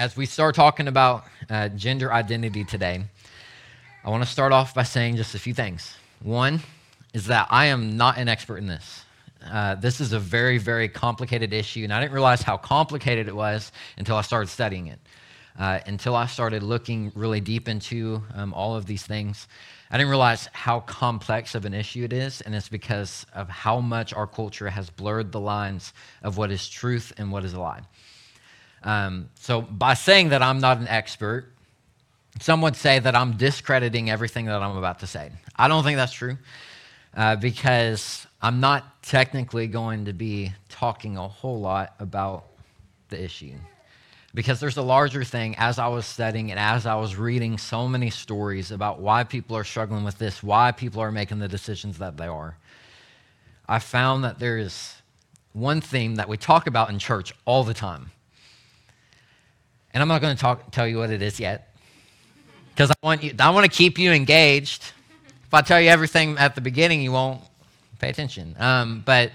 [0.00, 3.04] as we start talking about uh, gender identity today,
[4.02, 5.94] I want to start off by saying just a few things.
[6.22, 6.60] One
[7.12, 9.04] is that I am not an expert in this.
[9.44, 13.36] Uh, this is a very, very complicated issue, and I didn't realize how complicated it
[13.36, 15.00] was until I started studying it.
[15.58, 19.48] Uh, until I started looking really deep into um, all of these things,
[19.90, 23.80] I didn't realize how complex of an issue it is, and it's because of how
[23.80, 27.60] much our culture has blurred the lines of what is truth and what is a
[27.60, 27.82] lie.
[28.82, 31.46] Um, so, by saying that I'm not an expert,
[32.40, 35.30] some would say that I'm discrediting everything that I'm about to say.
[35.56, 36.38] I don't think that's true
[37.14, 42.44] uh, because I'm not technically going to be talking a whole lot about
[43.08, 43.54] the issue.
[44.32, 47.88] Because there's a larger thing as I was studying and as I was reading so
[47.88, 51.98] many stories about why people are struggling with this, why people are making the decisions
[51.98, 52.56] that they are.
[53.68, 54.94] I found that there is
[55.52, 58.12] one theme that we talk about in church all the time
[59.92, 61.70] and I'm not going to talk, tell you what it is yet
[62.80, 64.82] because I want you I want to keep you engaged.
[65.46, 67.42] If I tell you everything at the beginning, you won't
[67.98, 68.56] pay attention.
[68.58, 69.32] Um, but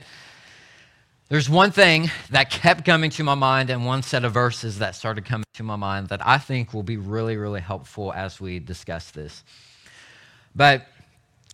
[1.29, 4.95] there's one thing that kept coming to my mind and one set of verses that
[4.95, 8.59] started coming to my mind that I think will be really, really helpful as we
[8.59, 9.43] discuss this.
[10.55, 10.87] But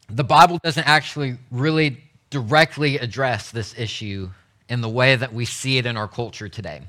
[0.09, 4.30] the Bible doesn't actually really directly address this issue
[4.70, 6.83] in the way that we see it in our culture today.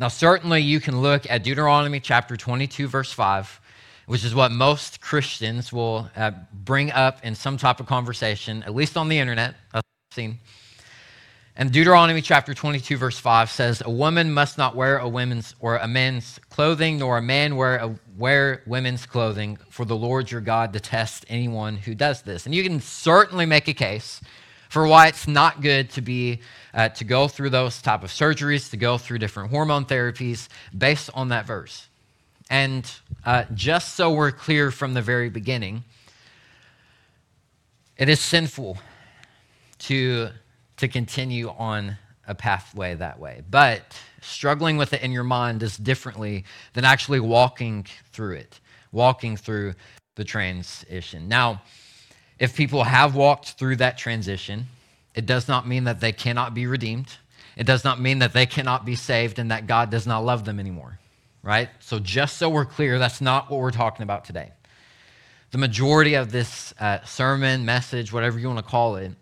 [0.00, 3.60] Now, certainly you can look at Deuteronomy chapter 22, verse 5,
[4.06, 8.76] which is what most Christians will uh, bring up in some type of conversation, at
[8.76, 9.56] least on the internet.
[9.74, 9.82] I've
[10.12, 10.38] seen.
[11.56, 15.78] And Deuteronomy chapter 22, verse 5 says, A woman must not wear a woman's or
[15.78, 20.40] a man's clothing, nor a man wear, a, wear women's clothing, for the Lord your
[20.40, 22.46] God detests anyone who does this.
[22.46, 24.20] And you can certainly make a case
[24.68, 26.40] for why it's not good to be
[26.74, 31.10] uh, to go through those type of surgeries, to go through different hormone therapies based
[31.14, 31.88] on that verse.
[32.50, 32.90] And
[33.24, 35.84] uh, just so we're clear from the very beginning,
[37.96, 38.78] it is sinful
[39.80, 40.28] to,
[40.76, 41.96] to continue on
[42.26, 43.42] a pathway that way.
[43.50, 48.60] But struggling with it in your mind is differently than actually walking through it,
[48.92, 49.74] walking through
[50.14, 51.28] the transition.
[51.28, 51.62] Now,
[52.38, 54.66] if people have walked through that transition,
[55.14, 57.16] it does not mean that they cannot be redeemed.
[57.56, 60.44] It does not mean that they cannot be saved and that God does not love
[60.44, 60.98] them anymore,
[61.42, 61.68] right?
[61.80, 64.52] So, just so we're clear, that's not what we're talking about today.
[65.50, 69.12] The majority of this uh, sermon, message, whatever you want to call it,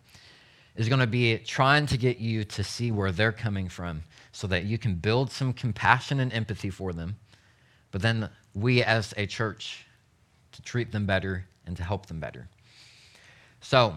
[0.77, 4.03] is going to be trying to get you to see where they're coming from
[4.33, 7.16] so that you can build some compassion and empathy for them.
[7.91, 9.87] But then we as a church
[10.53, 12.48] to treat them better and to help them better.
[13.69, 13.97] So,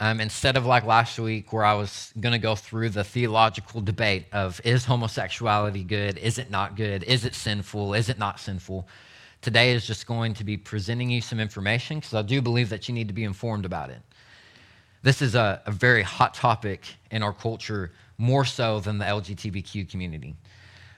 [0.00, 3.80] um, instead of like last week, where I was going to go through the theological
[3.80, 6.18] debate of is homosexuality good?
[6.18, 7.04] Is it not good?
[7.04, 7.94] Is it sinful?
[7.94, 8.88] Is it not sinful?
[9.40, 12.88] Today is just going to be presenting you some information because I do believe that
[12.88, 14.02] you need to be informed about it.
[15.04, 19.88] This is a, a very hot topic in our culture, more so than the LGBTQ
[19.88, 20.34] community.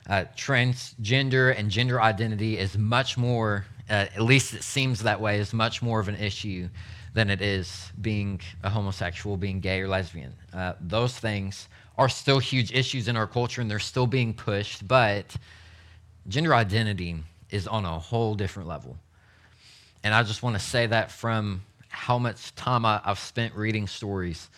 [0.09, 5.39] Uh, transgender and gender identity is much more, uh, at least it seems that way,
[5.39, 6.71] is much more of an issue
[7.17, 10.35] than it is being a homosexual, being gay or lesbian.
[10.53, 11.67] Uh, those things
[11.97, 15.35] are still huge issues in our culture and they're still being pushed, but
[16.29, 17.17] gender identity
[17.49, 18.99] is on a whole different level.
[20.05, 23.87] And I just want to say that from how much time I, have spent reading
[23.87, 24.51] stories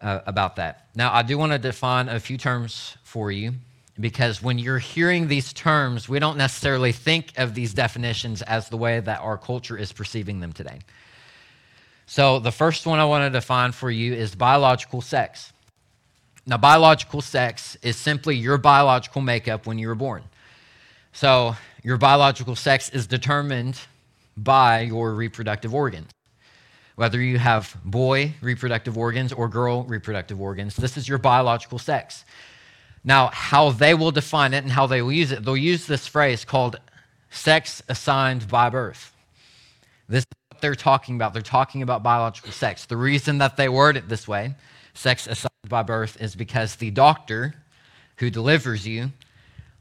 [0.00, 0.86] uh, about that.
[0.94, 3.52] Now, I do want to define a few terms for you
[4.00, 8.78] because when you're hearing these terms, we don't necessarily think of these definitions as the
[8.78, 10.78] way that our culture is perceiving them today.
[12.06, 15.52] So, the first one I want to define for you is biological sex.
[16.46, 20.22] Now, biological sex is simply your biological makeup when you were born.
[21.12, 23.80] So, your biological sex is determined
[24.36, 26.10] by your reproductive organs.
[26.96, 32.24] Whether you have boy reproductive organs or girl reproductive organs, this is your biological sex.
[33.02, 36.06] Now, how they will define it and how they will use it, they'll use this
[36.06, 36.76] phrase called
[37.30, 39.12] sex assigned by birth.
[40.08, 40.24] This
[40.60, 41.32] they're talking about.
[41.32, 42.86] They're talking about biological sex.
[42.86, 44.54] The reason that they word it this way,
[44.94, 47.54] sex assigned by birth, is because the doctor
[48.16, 49.12] who delivers you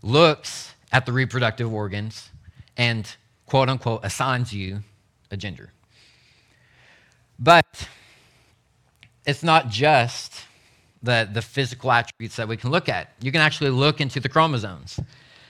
[0.01, 2.29] looks at the reproductive organs
[2.77, 3.15] and
[3.45, 4.79] quote unquote assigns you
[5.31, 5.71] a gender.
[7.39, 7.87] But
[9.25, 10.43] it's not just
[11.01, 13.11] the, the physical attributes that we can look at.
[13.21, 14.99] You can actually look into the chromosomes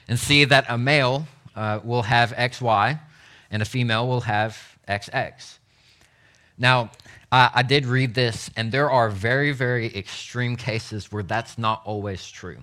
[0.08, 3.00] and see that a male uh, will have XY
[3.52, 5.58] and a female will have XX.
[6.58, 6.92] Now,
[7.32, 11.82] I, I did read this, and there are very, very extreme cases where that's not
[11.86, 12.58] always true,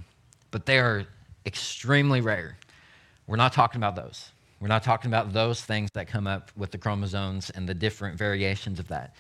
[0.51, 1.07] but they are
[1.47, 2.57] extremely rare.
[3.27, 4.31] we're not talking about those.
[4.61, 8.19] We're not talking about those things that come up with the chromosomes and the different
[8.19, 9.15] variations of that.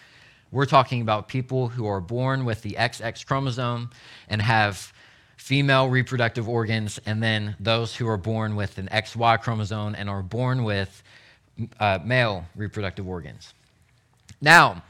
[0.52, 3.90] We're talking about people who are born with the XX chromosome
[4.28, 4.92] and have
[5.36, 10.22] female reproductive organs, and then those who are born with an XY chromosome and are
[10.22, 11.02] born with
[11.78, 13.54] uh, male reproductive organs.
[14.40, 14.82] Now,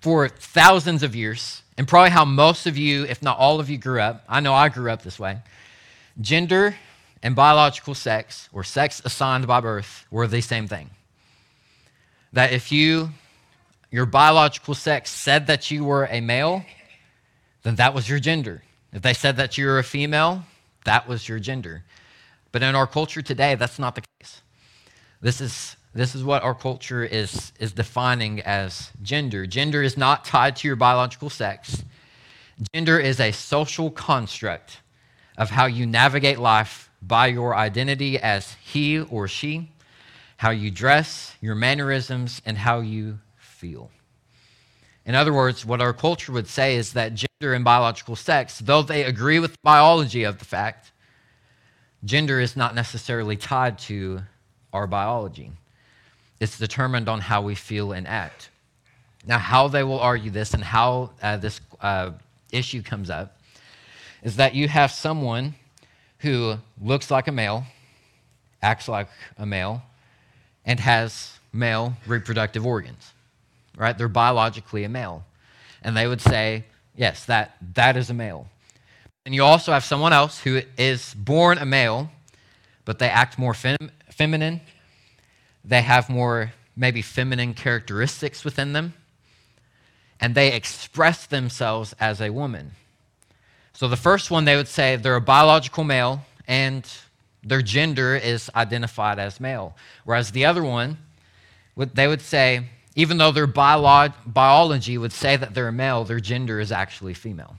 [0.00, 3.78] for thousands of years, and probably how most of you, if not all of you,
[3.78, 5.38] grew up, I know I grew up this way,
[6.20, 6.76] gender
[7.22, 10.90] and biological sex, or sex assigned by birth, were the same thing.
[12.32, 13.10] That if you,
[13.90, 16.64] your biological sex said that you were a male,
[17.62, 18.62] then that was your gender.
[18.92, 20.44] If they said that you were a female,
[20.84, 21.82] that was your gender.
[22.52, 24.40] But in our culture today, that's not the case.
[25.20, 29.46] This is this is what our culture is, is defining as gender.
[29.46, 31.82] Gender is not tied to your biological sex.
[32.74, 34.80] Gender is a social construct
[35.38, 39.70] of how you navigate life by your identity as he or she,
[40.36, 43.90] how you dress, your mannerisms, and how you feel.
[45.06, 48.82] In other words, what our culture would say is that gender and biological sex, though
[48.82, 50.92] they agree with the biology of the fact,
[52.04, 54.20] gender is not necessarily tied to
[54.74, 55.52] our biology.
[56.40, 58.50] It's determined on how we feel and act.
[59.26, 62.12] Now, how they will argue this and how uh, this uh,
[62.52, 63.38] issue comes up
[64.22, 65.54] is that you have someone
[66.18, 67.64] who looks like a male,
[68.62, 69.82] acts like a male,
[70.64, 73.12] and has male reproductive organs,
[73.76, 73.96] right?
[73.96, 75.24] They're biologically a male.
[75.82, 76.64] And they would say,
[76.96, 78.48] yes, that, that is a male.
[79.24, 82.10] And you also have someone else who is born a male,
[82.84, 84.60] but they act more fem- feminine
[85.66, 88.94] they have more maybe feminine characteristics within them,
[90.20, 92.70] and they express themselves as a woman.
[93.72, 96.88] So the first one, they would say they're a biological male and
[97.42, 99.76] their gender is identified as male.
[100.04, 100.96] Whereas the other one,
[101.76, 106.20] they would say, even though their biolo- biology would say that they're a male, their
[106.20, 107.56] gender is actually female.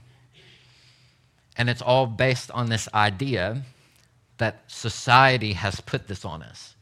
[1.56, 3.62] And it's all based on this idea
[4.38, 6.74] that society has put this on us.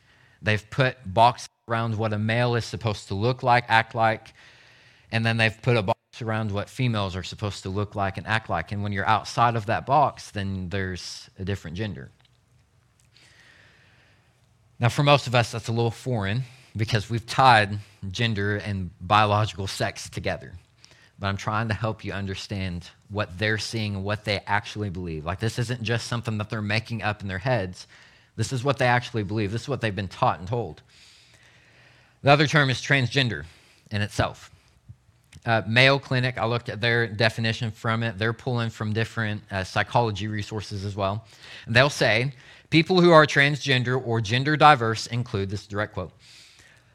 [0.42, 4.34] They've put boxes around what a male is supposed to look like, act like,
[5.10, 8.26] and then they've put a box around what females are supposed to look like and
[8.26, 8.72] act like.
[8.72, 12.10] And when you're outside of that box, then there's a different gender.
[14.78, 16.42] Now, for most of us, that's a little foreign
[16.76, 17.78] because we've tied
[18.10, 20.52] gender and biological sex together.
[21.18, 25.24] But I'm trying to help you understand what they're seeing and what they actually believe.
[25.24, 27.86] Like, this isn't just something that they're making up in their heads,
[28.36, 29.52] this is what they actually believe.
[29.52, 30.82] This is what they've been taught and told.
[32.22, 33.44] The other term is transgender
[33.90, 34.50] in itself.
[35.44, 38.18] Uh, Mayo Clinic, I looked at their definition from it.
[38.18, 41.24] They're pulling from different uh, psychology resources as well.
[41.66, 42.32] And they'll say
[42.70, 46.12] people who are transgender or gender diverse include this direct quote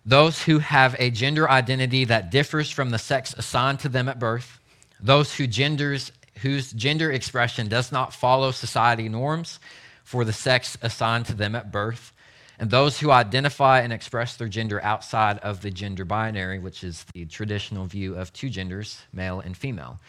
[0.06, 4.20] those who have a gender identity that differs from the sex assigned to them at
[4.20, 4.60] birth,
[5.00, 6.12] those who genders,
[6.42, 9.60] whose gender expression does not follow society norms,
[10.04, 12.14] for the sex assigned to them at birth,
[12.60, 17.06] and those who identify and express their gender outside of the gender binary, which is
[17.14, 20.00] the traditional view of two genders, male and female,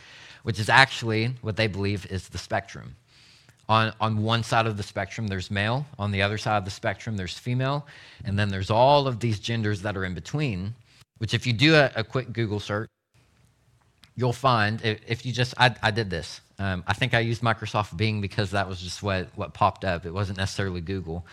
[0.43, 2.95] which is actually what they believe is the spectrum.
[3.69, 5.87] On, on one side of the spectrum, there's male.
[5.99, 7.87] On the other side of the spectrum, there's female.
[8.25, 10.75] And then there's all of these genders that are in between,
[11.19, 12.91] which, if you do a, a quick Google search,
[14.15, 16.41] you'll find if you just, I, I did this.
[16.59, 20.07] Um, I think I used Microsoft Bing because that was just what, what popped up.
[20.07, 21.27] It wasn't necessarily Google.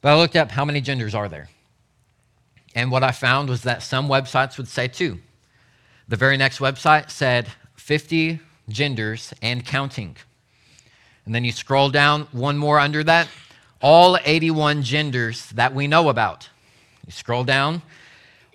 [0.00, 1.48] But I looked up how many genders are there.
[2.74, 5.18] And what I found was that some websites would say two.
[6.08, 10.16] The very next website said 50 genders and counting.
[11.24, 13.28] And then you scroll down one more under that,
[13.80, 16.48] all 81 genders that we know about.
[17.06, 17.82] You scroll down,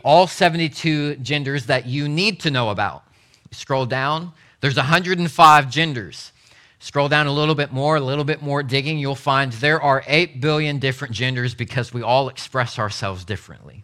[0.04, 3.04] all 72 genders that you need to know about.
[3.52, 6.32] Scroll down, there's 105 genders.
[6.80, 10.04] Scroll down a little bit more, a little bit more digging, you'll find there are
[10.08, 13.84] 8 billion different genders because we all express ourselves differently.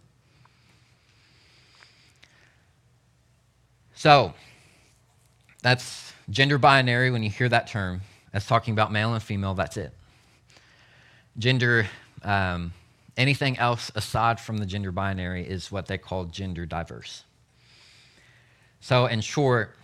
[3.96, 4.34] So,
[5.62, 8.02] that's gender binary when you hear that term.
[8.32, 9.94] That's talking about male and female, that's it.
[11.38, 11.88] Gender,
[12.24, 12.74] um,
[13.18, 17.24] anything else aside from the gender binary is what they call gender diverse.
[18.86, 19.76] So, in short,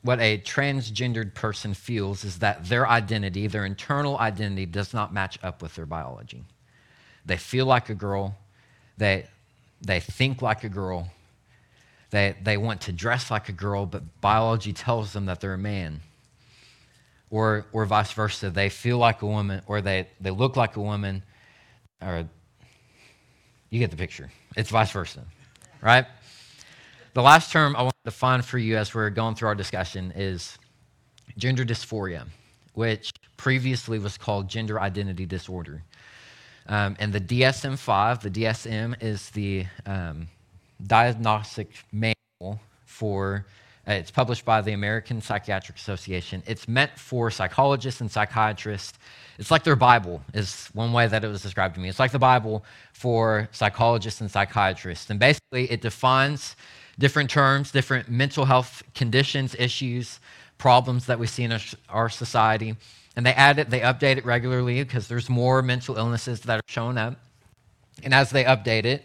[0.00, 5.38] what a transgendered person feels is that their identity, their internal identity, does not match
[5.42, 6.42] up with their biology.
[7.26, 8.34] They feel like a girl,
[8.96, 9.26] they,
[9.82, 11.12] they think like a girl,
[12.08, 15.58] they, they want to dress like a girl, but biology tells them that they're a
[15.58, 16.00] man.
[17.30, 20.80] Or, or vice versa, they feel like a woman, or they, they look like a
[20.80, 21.24] woman,
[22.00, 22.26] or
[23.68, 24.30] you get the picture.
[24.56, 25.26] It's vice versa,
[25.82, 26.06] right?
[27.16, 30.12] The last term I want to define for you as we're going through our discussion
[30.14, 30.58] is
[31.38, 32.26] gender dysphoria,
[32.74, 35.82] which previously was called gender identity disorder.
[36.66, 40.28] Um, and the DSM 5, the DSM is the um,
[40.86, 43.46] diagnostic manual for,
[43.88, 46.42] uh, it's published by the American Psychiatric Association.
[46.46, 48.98] It's meant for psychologists and psychiatrists.
[49.38, 51.88] It's like their Bible, is one way that it was described to me.
[51.88, 55.08] It's like the Bible for psychologists and psychiatrists.
[55.08, 56.56] And basically, it defines
[56.98, 60.20] different terms, different mental health conditions, issues,
[60.58, 62.76] problems that we see in our, our society.
[63.16, 66.68] And they add it, they update it regularly because there's more mental illnesses that are
[66.68, 67.18] showing up.
[68.02, 69.04] And as they update it,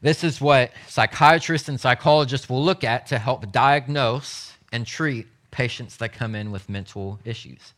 [0.00, 5.98] this is what psychiatrists and psychologists will look at to help diagnose and treat patients
[5.98, 7.74] that come in with mental issues.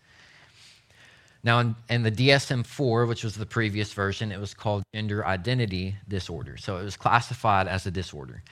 [1.43, 5.27] Now, in, in, the DSM 4, which was the previous version, it was called gender
[5.27, 6.57] identity disorder.
[6.57, 8.43] So it was classified as a disorder.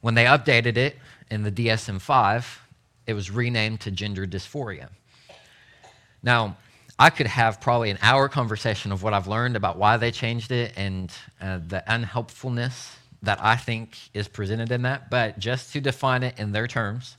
[0.00, 0.96] When they updated it
[1.30, 2.62] in the DSM 5,
[3.06, 4.88] it was renamed to gender dysphoria.
[6.22, 6.56] Now,
[6.98, 10.50] I could have probably an hour conversation of what I've learned about why they changed
[10.50, 15.10] it and uh, the unhelpfulness that I think is presented in that.
[15.10, 17.16] But just to define it in their terms,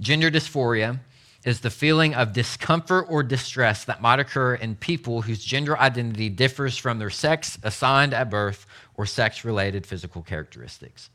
[0.00, 1.00] gender dysphoria
[1.44, 6.28] is the feeling of discomfort or distress that might occur in people whose gender identity
[6.28, 11.08] differs from their sex assigned at birth or sex related physical characteristics.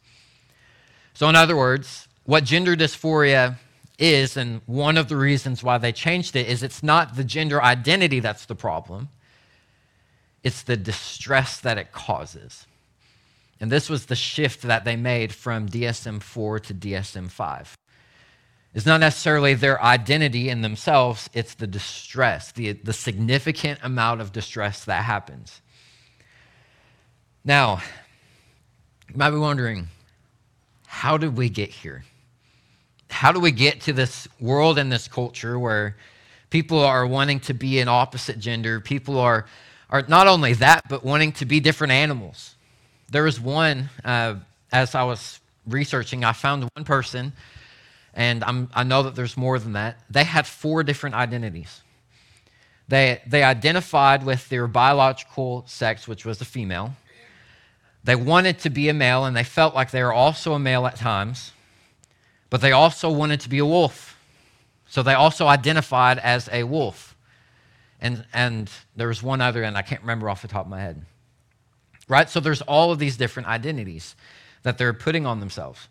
[1.16, 3.56] So, in other words, what gender dysphoria
[3.98, 7.64] is, and one of the reasons why they changed it, is it's not the gender
[7.64, 9.08] identity that's the problem,
[10.44, 12.68] it's the distress that it causes.
[13.62, 17.78] And this was the shift that they made from DSM 4 to DSM 5.
[18.74, 24.34] It's not necessarily their identity in themselves, it's the distress, the, the significant amount of
[24.34, 25.62] distress that happens.
[27.46, 27.82] Now,
[29.10, 29.88] you might be wondering,
[30.96, 32.06] how did we get here?
[33.10, 35.98] How do we get to this world and this culture where
[36.50, 38.80] people are wanting to be an opposite gender?
[38.80, 39.46] People are,
[39.90, 42.56] are not only that, but wanting to be different animals.
[43.12, 44.36] There was one, uh,
[44.72, 47.34] as I was researching, I found one person,
[48.14, 50.00] and I'm, I know that there's more than that.
[50.10, 51.82] They had four different identities.
[52.88, 56.96] They, they identified with their biological sex, which was a female.
[58.06, 60.86] They wanted to be a male and they felt like they were also a male
[60.86, 61.52] at times,
[62.52, 64.16] but they also wanted to be a wolf.
[64.88, 67.16] So they also identified as a wolf.
[68.00, 70.80] And, and there was one other, and I can't remember off the top of my
[70.80, 71.04] head.
[72.08, 72.30] Right?
[72.30, 74.16] So there's all of these different identities
[74.62, 75.88] that they're putting on themselves.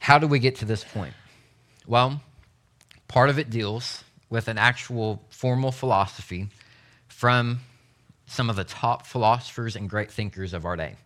[0.00, 1.12] How do we get to this point?
[1.86, 2.22] Well,
[3.08, 6.48] part of it deals with an actual formal philosophy
[7.08, 7.60] from
[8.26, 10.96] some of the top philosophers and great thinkers of our day.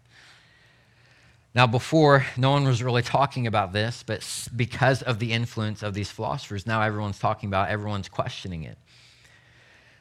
[1.55, 5.95] Now, before, no one was really talking about this, but because of the influence of
[5.95, 8.77] these philosophers, now everyone's talking about, it, everyone's questioning it.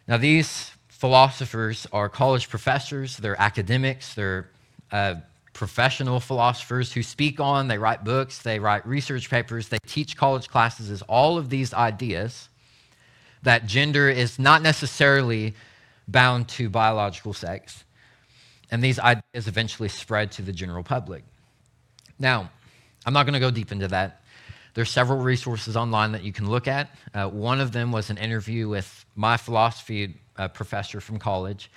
[0.07, 4.49] Now, these philosophers are college professors, they're academics, they're
[4.91, 5.15] uh,
[5.53, 10.47] professional philosophers who speak on, they write books, they write research papers, they teach college
[10.49, 12.49] classes, is all of these ideas
[13.43, 15.53] that gender is not necessarily
[16.07, 17.83] bound to biological sex.
[18.71, 21.23] And these ideas eventually spread to the general public.
[22.23, 22.49] Now,
[23.05, 24.21] I'm not going to go deep into that.
[24.75, 26.89] There's several resources online that you can look at.
[27.13, 31.69] Uh, one of them was an interview with my philosophy uh, professor from college,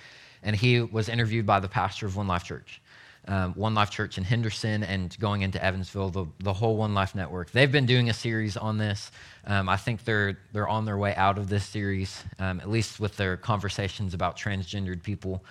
[0.45, 2.81] and he was interviewed by the pastor of One Life Church.
[3.27, 7.17] Um, One Life Church in Henderson and going into Evansville, the, the whole One Life
[7.17, 7.51] network.
[7.51, 9.11] They've been doing a series on this.
[9.49, 13.01] Um, I think they're, they're on their way out of this series, um, at least
[13.01, 15.43] with their conversations about transgendered people.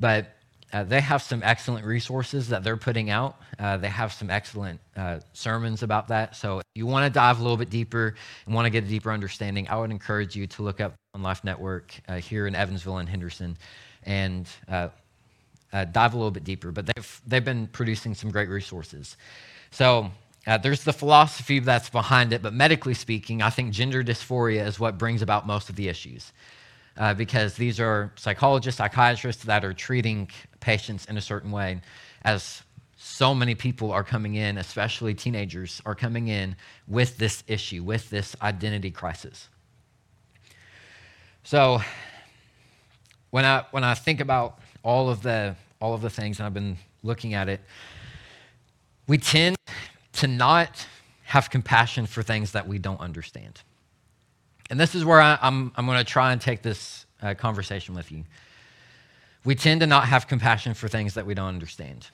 [0.00, 0.34] But
[0.72, 3.36] uh, they have some excellent resources that they're putting out.
[3.58, 6.34] Uh, they have some excellent uh, sermons about that.
[6.34, 8.14] So if you want to dive a little bit deeper
[8.46, 11.22] and want to get a deeper understanding, I would encourage you to look up One
[11.22, 13.58] Life Network uh, here in Evansville and Henderson
[14.04, 14.88] and uh,
[15.72, 16.70] uh, dive a little bit deeper.
[16.70, 19.16] But they've, they've been producing some great resources.
[19.70, 20.10] So
[20.62, 24.98] there's the philosophy that's behind it, but medically speaking, I think gender dysphoria is what
[24.98, 26.32] brings about most of the issues
[26.96, 30.28] uh, because these are psychologists, psychiatrists that are treating
[30.60, 31.80] patients in a certain way.
[32.22, 32.62] As
[32.96, 36.54] so many people are coming in, especially teenagers, are coming in
[36.86, 39.48] with this issue, with this identity crisis.
[41.42, 41.82] So,
[43.30, 46.54] when I when I think about all of the all of the things, and I've
[46.54, 47.60] been looking at it,
[49.08, 49.56] we tend
[50.14, 50.86] to not
[51.24, 53.62] have compassion for things that we don't understand.
[54.72, 57.94] And this is where I, am I'm, going to try and take this uh, conversation
[57.94, 58.24] with you.
[59.44, 62.06] we tend to not have compassion for things that we don't understand.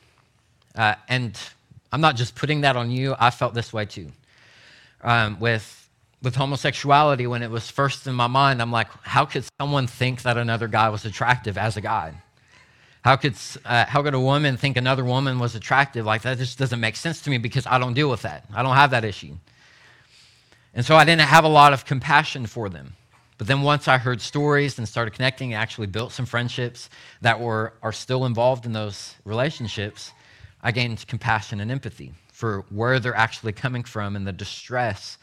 [0.74, 1.38] Uh, and
[1.92, 4.08] I'm not just putting that on you, I felt this way too.
[5.02, 5.88] Um, with,
[6.20, 10.22] with homosexuality, when it was first in my mind, I'm like, how could someone think
[10.22, 12.12] that another guy was attractive as a guy?
[13.04, 16.04] How could, uh, how could a woman think another woman was attractive?
[16.04, 18.46] Like, that just doesn't make sense to me because I don't deal with that.
[18.52, 19.36] I don't have that issue.
[20.74, 22.94] And so I didn't have a lot of compassion for them.
[23.38, 27.40] But then once I heard stories and started connecting, I actually built some friendships that
[27.40, 30.12] were, are still involved in those relationships.
[30.60, 35.18] I gained compassion and empathy for where they're actually coming from and the distress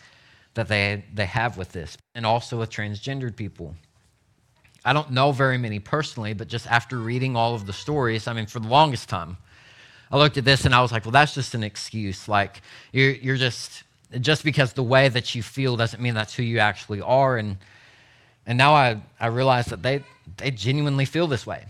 [0.54, 3.76] that they, they have with this, and also with transgendered people.
[4.86, 8.34] I don't know very many personally, but just after reading all of the stories, I
[8.34, 9.38] mean, for the longest time,
[10.12, 12.30] I looked at this and I was like, well, that's just an excuse.
[12.30, 12.62] Like,
[12.94, 13.84] you're, you're just,
[14.22, 17.38] just because the way that you feel doesn't mean that's who you actually are.
[17.38, 17.58] And,
[18.46, 20.04] and now I, I realize that they,
[20.38, 21.66] they genuinely feel this way.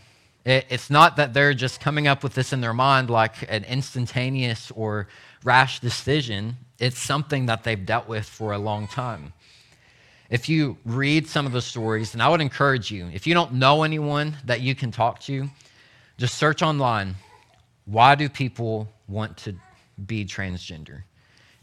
[0.45, 3.63] It, it's not that they're just coming up with this in their mind like an
[3.63, 5.07] instantaneous or
[5.43, 9.33] rash decision, it's something that they've dealt with for a long time.
[10.29, 13.53] If you read some of the stories, and I would encourage you, if you don't
[13.53, 15.47] know anyone that you can talk to,
[16.17, 17.15] just search online
[17.85, 19.55] why do people want to
[20.05, 21.03] be transgender?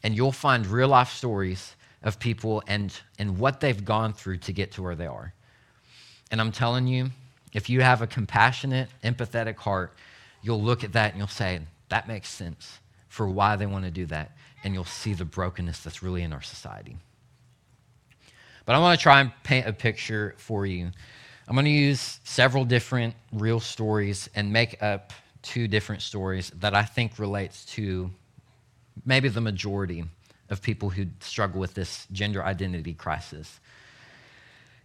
[0.03, 4.53] And you'll find real life stories of people and, and what they've gone through to
[4.53, 5.33] get to where they are.
[6.31, 7.11] And I'm telling you,
[7.53, 9.95] if you have a compassionate, empathetic heart,
[10.43, 12.79] you'll look at that and you'll say, that makes sense
[13.09, 14.33] for why they want to do that.
[14.65, 16.97] And you'll see the brokenness that's really in our society.
[18.65, 20.91] But I want to try and paint a picture for you.
[21.47, 26.75] I'm going to use several different real stories and make up two different stories that
[26.75, 28.11] I think relates to
[29.05, 30.05] maybe the majority
[30.51, 33.61] of people who struggle with this gender identity crisis.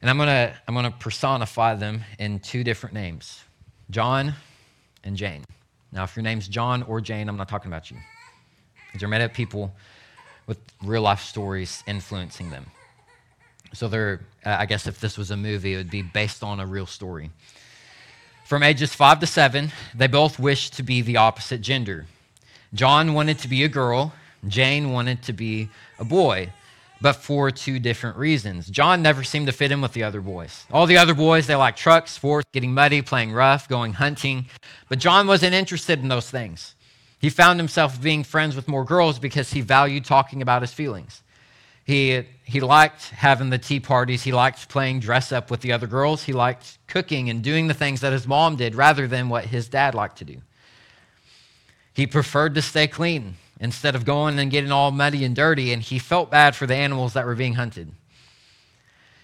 [0.01, 3.43] And I'm to I'm to personify them in two different names
[3.89, 4.33] John
[5.03, 5.43] and Jane.
[5.91, 7.97] Now, if your name's John or Jane, I'm not talking about you.
[8.87, 9.73] Because they're made up people
[10.45, 12.65] with real life stories influencing them.
[13.73, 16.65] So they're, I guess if this was a movie, it would be based on a
[16.65, 17.31] real story.
[18.45, 22.05] From ages five to seven, they both wished to be the opposite gender.
[22.73, 24.13] John wanted to be a girl,
[24.47, 26.51] Jane wanted to be a boy
[27.01, 28.67] but for two different reasons.
[28.67, 30.65] John never seemed to fit in with the other boys.
[30.71, 34.47] All the other boys, they liked trucks, sports, getting muddy, playing rough, going hunting.
[34.89, 36.75] But John wasn't interested in those things.
[37.19, 41.23] He found himself being friends with more girls because he valued talking about his feelings.
[41.83, 44.23] He, he liked having the tea parties.
[44.23, 46.23] He liked playing dress up with the other girls.
[46.23, 49.69] He liked cooking and doing the things that his mom did rather than what his
[49.69, 50.41] dad liked to do.
[51.97, 55.81] He preferred to stay clean instead of going and getting all muddy and dirty, and
[55.81, 57.91] he felt bad for the animals that were being hunted.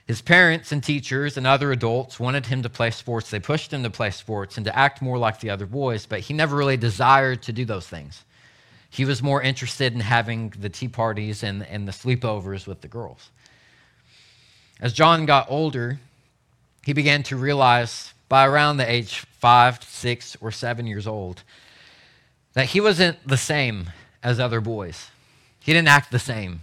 [0.07, 3.29] His parents and teachers and other adults wanted him to play sports.
[3.29, 6.21] They pushed him to play sports and to act more like the other boys, but
[6.21, 8.23] he never really desired to do those things.
[8.89, 12.87] He was more interested in having the tea parties and, and the sleepovers with the
[12.87, 13.29] girls.
[14.81, 15.99] As John got older,
[16.83, 21.43] he began to realize by around the age five, six, or seven years old
[22.53, 23.89] that he wasn't the same
[24.21, 25.09] as other boys.
[25.59, 26.61] He didn't act the same.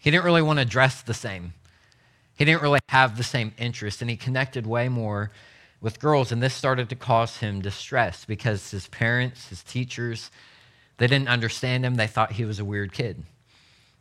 [0.00, 1.54] He didn't really want to dress the same.
[2.34, 5.30] He didn't really have the same interest, and he connected way more
[5.80, 6.32] with girls.
[6.32, 10.30] And this started to cause him distress because his parents, his teachers,
[10.96, 11.94] they didn't understand him.
[11.96, 13.24] They thought he was a weird kid.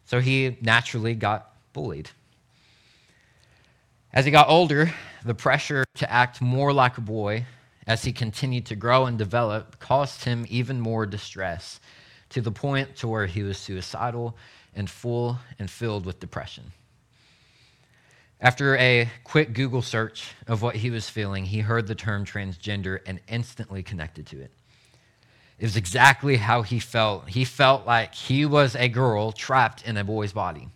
[0.05, 2.11] So he naturally got bullied.
[4.11, 7.45] As he got older, the pressure to act more like a boy
[7.89, 11.79] as he continued to grow and develop caused him even more distress
[12.29, 14.37] to the point to where he was suicidal
[14.75, 16.71] and full and filled with depression.
[18.39, 22.99] After a quick Google search of what he was feeling, he heard the term transgender
[23.07, 24.51] and instantly connected to it.
[25.57, 27.29] It was exactly how he felt.
[27.29, 30.69] He felt like he was a girl trapped in a boy's body.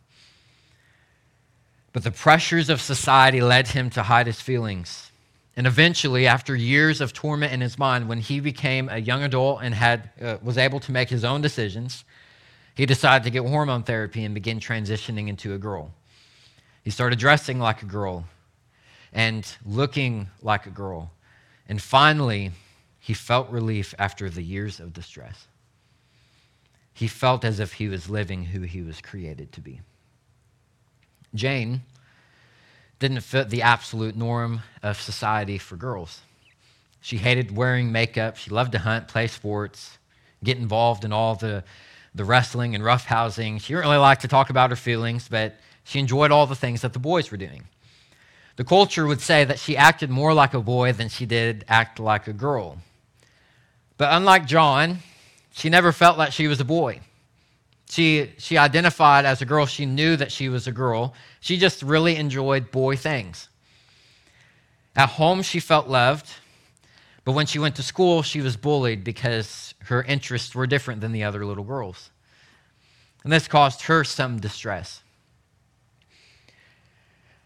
[1.93, 5.11] But the pressures of society led him to hide his feelings
[5.55, 9.59] and eventually, after years of torment in his mind, when he became a young adult
[9.61, 12.03] and had, uh, was able to make his own decisions,
[12.73, 15.91] he decided to get hormone therapy and begin transitioning into a girl.
[16.83, 18.25] He started dressing like a girl
[19.13, 21.11] and looking like a girl.
[21.69, 22.51] And finally,
[22.99, 25.47] he felt relief after the years of distress.
[26.93, 29.81] He felt as if he was living who he was created to be.
[31.35, 31.81] Jane
[33.03, 36.21] didn't fit the absolute norm of society for girls.
[37.01, 38.37] She hated wearing makeup.
[38.37, 39.97] She loved to hunt, play sports,
[40.41, 41.65] get involved in all the,
[42.15, 43.59] the wrestling and roughhousing.
[43.59, 46.79] She didn't really like to talk about her feelings, but she enjoyed all the things
[46.79, 47.65] that the boys were doing.
[48.55, 51.99] the culture would say that she acted more like a boy than she did act
[51.99, 52.77] like a girl.
[53.97, 54.99] But unlike John,
[55.51, 57.01] she never felt like she was a boy.
[57.93, 59.67] She, she identified as a girl.
[59.67, 61.13] She knew that she was a girl.
[61.41, 63.49] She just really enjoyed boy things.
[64.95, 66.27] At home, she felt loved.
[67.23, 71.11] But when she went to school, she was bullied because her interests were different than
[71.11, 72.09] the other little girls.
[73.23, 75.03] And this caused her some distress.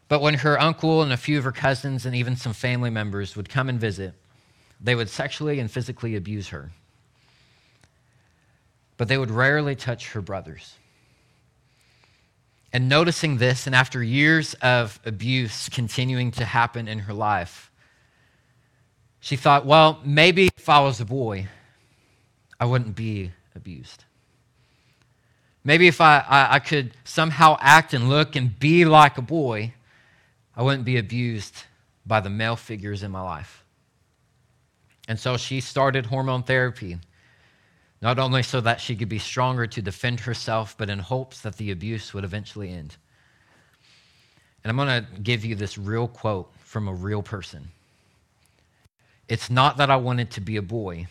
[0.07, 3.35] But when her uncle and a few of her cousins and even some family members
[3.35, 4.13] would come and visit,
[4.79, 6.71] they would sexually and physically abuse her.
[8.97, 10.75] But they would rarely touch her brothers.
[12.73, 17.71] And noticing this, and after years of abuse continuing to happen in her life,
[19.19, 21.47] she thought, well, maybe if I was a boy,
[22.59, 24.03] I wouldn't be abused.
[25.63, 29.73] Maybe if I, I, I, could somehow act and look and be like a boy,
[30.55, 31.63] I wouldn't be abused
[32.05, 33.65] by the male figures in my life.
[35.09, 36.99] And so she started hormone therapy,
[38.01, 41.57] not only so that she could be stronger to defend herself, but in hopes that
[41.57, 42.95] the abuse would eventually end.
[44.63, 47.69] And I'm going to give you this real quote from a real person.
[49.27, 51.07] It's not that I wanted to be a boy,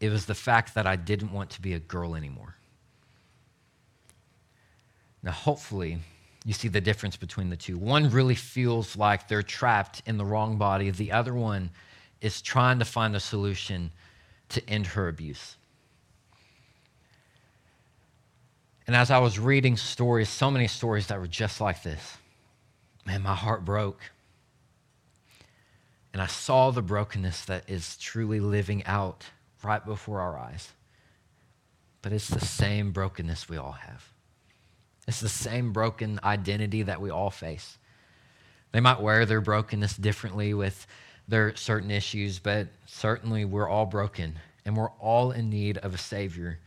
[0.00, 2.54] it was the fact that I didn't want to be a girl anymore.
[5.22, 5.98] Now, hopefully,
[6.44, 7.78] you see the difference between the two.
[7.78, 11.70] One really feels like they're trapped in the wrong body, the other one
[12.20, 13.90] is trying to find a solution
[14.50, 15.56] to end her abuse.
[18.86, 22.18] And as I was reading stories, so many stories that were just like this,
[23.06, 24.00] man, my heart broke.
[26.12, 29.24] And I saw the brokenness that is truly living out
[29.62, 30.70] right before our eyes.
[32.02, 34.06] But it's the same brokenness we all have.
[35.08, 37.78] It's the same broken identity that we all face.
[38.72, 40.86] They might wear their brokenness differently with
[41.26, 45.98] their certain issues, but certainly we're all broken and we're all in need of a
[45.98, 46.58] Savior.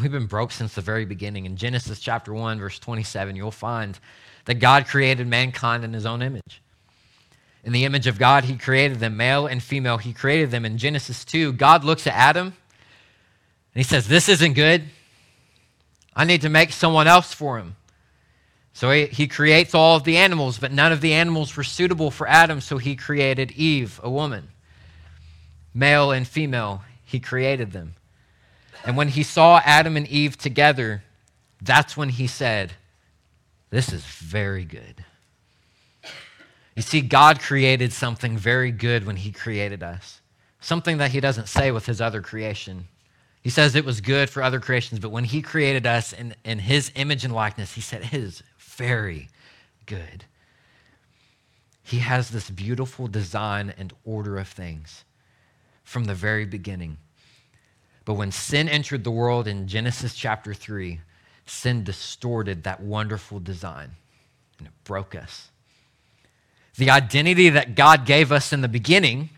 [0.00, 1.46] We've been broke since the very beginning.
[1.46, 3.98] In Genesis chapter 1, verse 27, you'll find
[4.44, 6.62] that God created mankind in his own image.
[7.64, 10.64] In the image of God, he created them, male and female, he created them.
[10.64, 12.54] In Genesis 2, God looks at Adam and
[13.74, 14.84] he says, This isn't good.
[16.14, 17.76] I need to make someone else for him.
[18.72, 22.10] So he, he creates all of the animals, but none of the animals were suitable
[22.10, 24.48] for Adam, so he created Eve, a woman.
[25.74, 27.94] Male and female, he created them.
[28.88, 31.02] And when he saw Adam and Eve together,
[31.60, 32.72] that's when he said,
[33.68, 35.04] This is very good.
[36.74, 40.22] You see, God created something very good when he created us,
[40.60, 42.88] something that he doesn't say with his other creation.
[43.42, 46.58] He says it was good for other creations, but when he created us in, in
[46.58, 49.28] his image and likeness, he said it is very
[49.84, 50.24] good.
[51.82, 55.04] He has this beautiful design and order of things
[55.84, 56.96] from the very beginning.
[58.08, 60.98] But when sin entered the world in Genesis chapter 3,
[61.44, 63.90] sin distorted that wonderful design
[64.56, 65.50] and it broke us.
[66.76, 69.28] The identity that God gave us in the beginning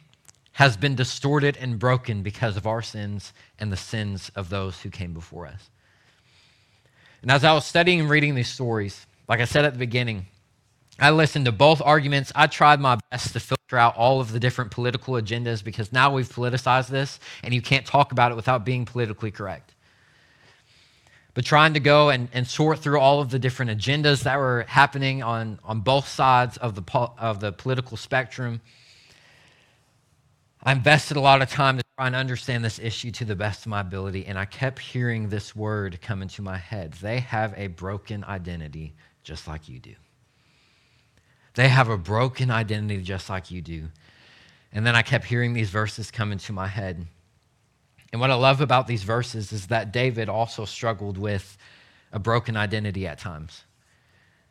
[0.53, 4.89] has been distorted and broken because of our sins and the sins of those who
[4.89, 5.69] came before us.
[7.23, 10.27] And as I was studying and reading these stories, like I said at the beginning,
[11.01, 12.31] I listened to both arguments.
[12.35, 16.13] I tried my best to filter out all of the different political agendas because now
[16.13, 19.75] we've politicized this and you can't talk about it without being politically correct.
[21.33, 24.67] But trying to go and, and sort through all of the different agendas that were
[24.69, 26.83] happening on, on both sides of the,
[27.19, 28.61] of the political spectrum
[30.63, 33.65] I invested a lot of time to try and understand this issue to the best
[33.65, 36.93] of my ability, and I kept hearing this word come into my head.
[36.95, 39.95] They have a broken identity just like you do.
[41.55, 43.89] They have a broken identity just like you do.
[44.73, 47.07] And then I kept hearing these verses come into my head.
[48.13, 51.57] And what I love about these verses is that David also struggled with
[52.13, 53.65] a broken identity at times.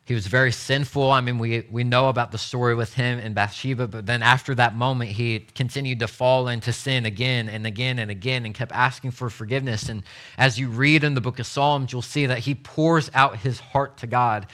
[0.05, 1.11] He was very sinful.
[1.11, 4.55] I mean, we, we know about the story with him and Bathsheba, but then after
[4.55, 8.71] that moment, he continued to fall into sin again and again and again and kept
[8.71, 9.87] asking for forgiveness.
[9.87, 10.01] And
[10.35, 13.59] as you read in the book of Psalms, you'll see that he pours out his
[13.59, 14.47] heart to God.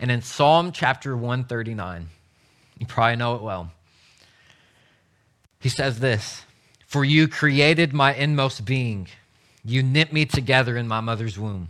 [0.00, 2.08] And in Psalm chapter 139,
[2.78, 3.70] you probably know it well,
[5.60, 6.42] he says this
[6.86, 9.08] For you created my inmost being,
[9.62, 11.68] you knit me together in my mother's womb.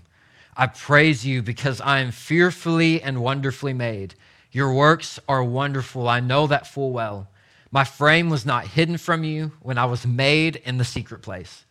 [0.56, 4.14] I praise you because I am fearfully and wonderfully made.
[4.52, 6.08] Your works are wonderful.
[6.08, 7.28] I know that full well.
[7.72, 11.64] My frame was not hidden from you when I was made in the secret place,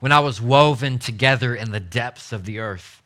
[0.00, 3.01] when I was woven together in the depths of the earth.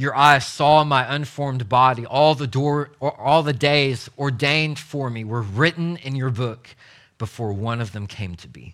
[0.00, 2.06] Your eyes saw my unformed body.
[2.06, 6.68] All the door, all the days ordained for me were written in your book
[7.18, 8.72] before one of them came to be.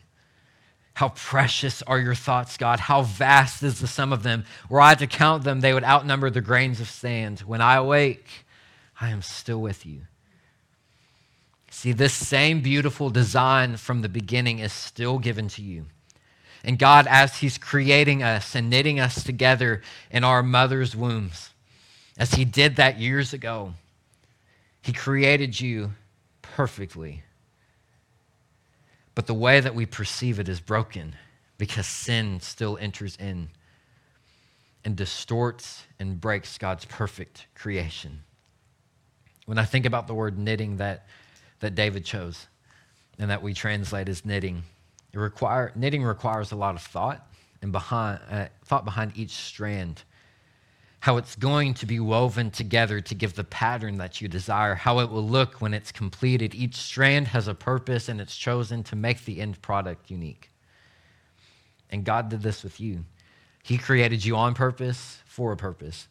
[0.95, 2.79] How precious are your thoughts, God?
[2.79, 4.45] How vast is the sum of them?
[4.69, 7.41] Were I to count them, they would outnumber the grains of sand.
[7.41, 8.29] When I awake,
[9.01, 10.03] I am still with you.
[11.73, 15.87] See, this same beautiful design from the beginning is still given to you.
[16.66, 21.50] And God, as He's creating us and knitting us together in our mother's wombs,
[22.18, 23.74] as He did that years ago,
[24.83, 25.92] He created you
[26.42, 27.22] perfectly.
[29.14, 31.14] But the way that we perceive it is broken
[31.57, 33.48] because sin still enters in
[34.85, 38.24] and distorts and breaks God's perfect creation.
[39.46, 41.07] When I think about the word knitting that,
[41.61, 42.48] that David chose
[43.18, 44.64] and that we translate as knitting,
[45.16, 47.26] it require, knitting requires a lot of thought
[47.62, 50.02] and behind, uh, thought behind each strand
[51.00, 54.98] how it's going to be woven together to give the pattern that you desire, how
[54.98, 56.55] it will look when it's completed.
[56.55, 60.50] Each strand has a purpose and it's chosen to make the end product unique.
[61.90, 63.05] And God did this with you.
[63.62, 66.09] He created you on purpose for a purpose.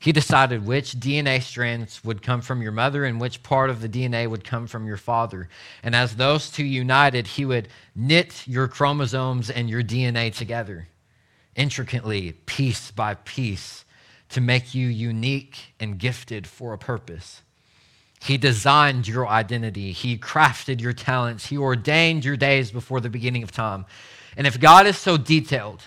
[0.00, 3.88] He decided which DNA strands would come from your mother and which part of the
[3.88, 5.48] DNA would come from your father.
[5.82, 10.88] And as those two united, he would knit your chromosomes and your DNA together
[11.56, 13.84] intricately, piece by piece
[14.28, 17.42] to make you unique and gifted for a purpose.
[18.20, 19.92] He designed your identity.
[19.92, 21.46] He crafted your talents.
[21.46, 23.86] He ordained your days before the beginning of time.
[24.36, 25.82] And if God is so detailed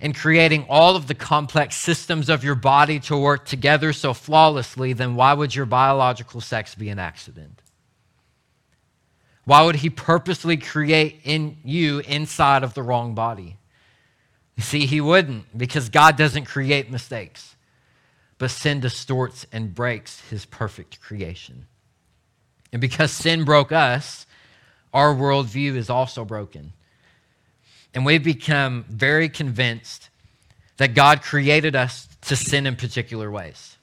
[0.00, 4.92] in creating all of the complex systems of your body to work together so flawlessly,
[4.92, 7.62] then why would your biological sex be an accident?
[9.44, 13.56] Why would He purposely create in you inside of the wrong body?
[14.58, 17.54] See, He wouldn't because God doesn't create mistakes
[18.44, 21.66] but sin distorts and breaks his perfect creation.
[22.72, 24.26] And because sin broke us,
[24.92, 26.73] our worldview is also broken.
[27.94, 30.10] And we've become very convinced
[30.76, 33.76] that God created us to sin in particular ways.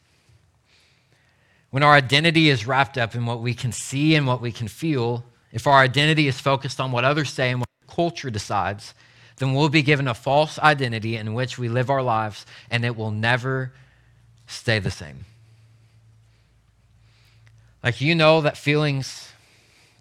[1.69, 4.67] When our identity is wrapped up in what we can see and what we can
[4.67, 8.93] feel, if our identity is focused on what others say and what culture decides,
[9.38, 12.97] then we'll be given a false identity in which we live our lives, and it
[12.97, 13.71] will never
[14.47, 15.26] stay the same.
[17.82, 19.32] Like, you know that feelings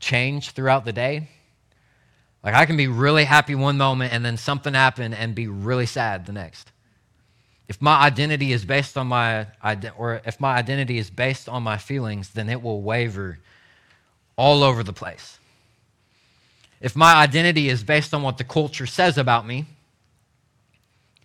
[0.00, 1.28] change throughout the day.
[2.42, 5.86] Like, I can be really happy one moment and then something happen and be really
[5.86, 6.72] sad the next.
[7.68, 9.46] If my identity is based on my,
[9.96, 13.38] or if my identity is based on my feelings, then it will waver
[14.36, 15.38] all over the place.
[16.80, 19.66] If my identity is based on what the culture says about me,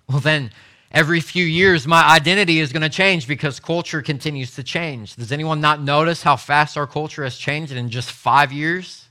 [0.07, 0.51] well, then
[0.91, 5.15] every few years, my identity is going to change because culture continues to change.
[5.15, 9.04] Does anyone not notice how fast our culture has changed in just five years?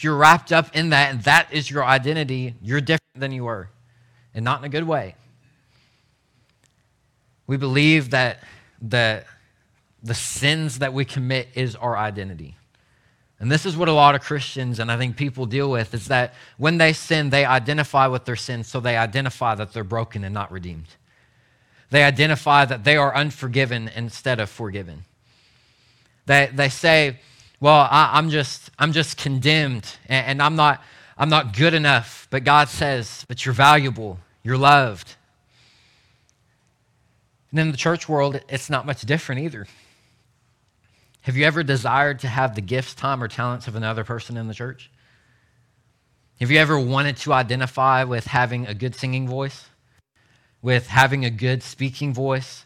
[0.00, 3.44] If you're wrapped up in that and that is your identity, you're different than you
[3.44, 3.68] were,
[4.32, 5.14] and not in a good way.
[7.46, 8.42] We believe that
[8.80, 9.24] the,
[10.02, 12.56] the sins that we commit is our identity.
[13.40, 16.08] And this is what a lot of Christians and I think people deal with is
[16.08, 20.24] that when they sin, they identify with their sin, so they identify that they're broken
[20.24, 20.88] and not redeemed.
[21.90, 25.04] They identify that they are unforgiven instead of forgiven.
[26.24, 27.18] They, they say,
[27.60, 30.82] well, I, am just, I'm just condemned and, and I'm, not,
[31.18, 32.26] I'm not good enough.
[32.30, 35.16] But God says, but you're valuable, you're loved.
[37.50, 39.66] And in the church world, it's not much different either.
[41.22, 44.48] Have you ever desired to have the gifts, time, or talents of another person in
[44.48, 44.90] the church?
[46.40, 49.68] Have you ever wanted to identify with having a good singing voice,
[50.62, 52.64] with having a good speaking voice,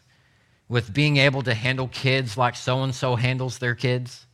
[0.69, 4.25] with being able to handle kids like so and so handles their kids?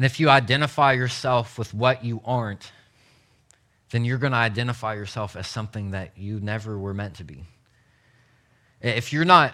[0.00, 2.72] And if you identify yourself with what you aren't,
[3.90, 7.44] then you're going to identify yourself as something that you never were meant to be.
[8.80, 9.52] If you're not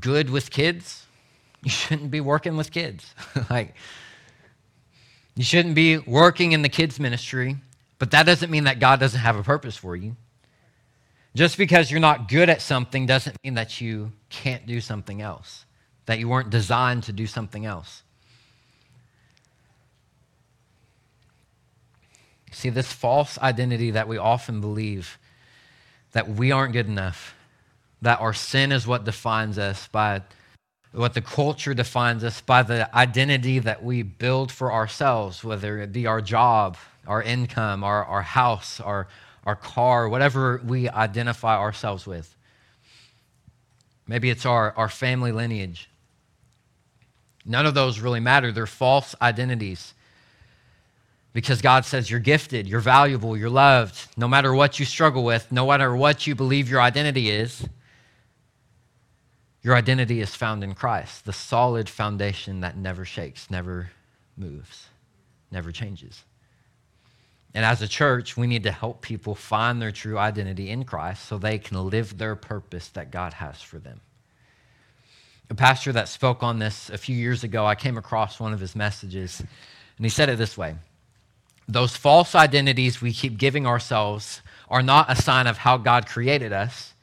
[0.00, 1.04] good with kids,
[1.62, 3.14] you shouldn't be working with kids.
[3.50, 3.74] like,
[5.36, 7.56] you shouldn't be working in the kids' ministry,
[7.98, 10.16] but that doesn't mean that God doesn't have a purpose for you.
[11.34, 15.66] Just because you're not good at something doesn't mean that you can't do something else,
[16.06, 18.02] that you weren't designed to do something else.
[22.52, 25.18] See, this false identity that we often believe
[26.12, 27.34] that we aren't good enough,
[28.02, 30.22] that our sin is what defines us by
[30.92, 35.90] what the culture defines us by the identity that we build for ourselves, whether it
[35.90, 39.08] be our job, our income, our, our house, our,
[39.44, 42.36] our car, whatever we identify ourselves with.
[44.06, 45.88] Maybe it's our, our family lineage.
[47.46, 48.52] None of those really matter.
[48.52, 49.94] They're false identities.
[51.32, 55.50] Because God says you're gifted, you're valuable, you're loved, no matter what you struggle with,
[55.50, 57.66] no matter what you believe your identity is.
[59.62, 63.90] Your identity is found in Christ, the solid foundation that never shakes, never
[64.36, 64.88] moves,
[65.50, 66.24] never changes.
[67.54, 71.26] And as a church, we need to help people find their true identity in Christ
[71.26, 74.00] so they can live their purpose that God has for them.
[75.50, 78.60] A pastor that spoke on this a few years ago, I came across one of
[78.60, 80.76] his messages, and he said it this way
[81.68, 86.52] Those false identities we keep giving ourselves are not a sign of how God created
[86.52, 86.94] us,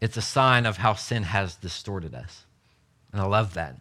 [0.00, 2.44] it's a sign of how sin has distorted us.
[3.12, 3.76] And I love that.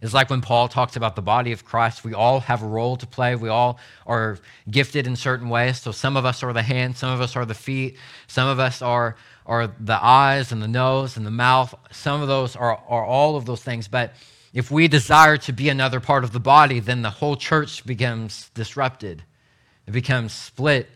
[0.00, 2.96] It's like when Paul talks about the body of Christ, we all have a role
[2.96, 3.34] to play.
[3.34, 4.38] We all are
[4.70, 5.80] gifted in certain ways.
[5.80, 7.96] So some of us are the hands, some of us are the feet,
[8.28, 11.74] some of us are, are the eyes and the nose and the mouth.
[11.90, 13.88] Some of those are, are all of those things.
[13.88, 14.14] But
[14.52, 18.50] if we desire to be another part of the body, then the whole church becomes
[18.54, 19.24] disrupted,
[19.88, 20.86] it becomes split.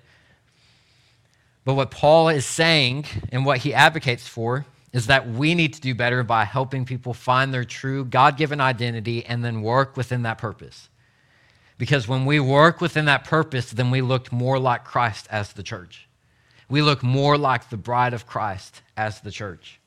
[1.64, 5.80] But what Paul is saying and what he advocates for is that we need to
[5.80, 10.24] do better by helping people find their true God given identity and then work within
[10.24, 10.90] that purpose.
[11.78, 15.62] Because when we work within that purpose, then we look more like Christ as the
[15.62, 16.06] church.
[16.68, 19.80] We look more like the bride of Christ as the church.